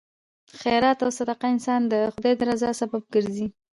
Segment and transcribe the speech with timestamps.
[0.59, 3.47] خیرات او صدقه انسان د خدای د رضا سبب ګرځي.